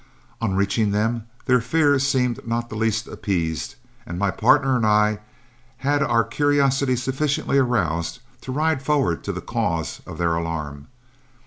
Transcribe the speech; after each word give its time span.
On 0.41 0.55
reaching 0.55 0.89
them, 0.89 1.27
their 1.45 1.61
fear 1.61 1.99
seemed 1.99 2.47
not 2.47 2.69
the 2.69 2.75
least 2.75 3.07
appeased, 3.07 3.75
and 4.03 4.17
my 4.17 4.31
partner 4.31 4.75
and 4.75 4.83
I 4.83 5.19
had 5.77 6.01
our 6.01 6.23
curiosity 6.23 6.95
sufficiently 6.95 7.59
aroused 7.59 8.17
to 8.41 8.51
ride 8.51 8.81
forward 8.81 9.23
to 9.25 9.31
the 9.31 9.41
cause 9.41 10.01
of 10.07 10.17
their 10.17 10.33
alarm. 10.35 10.87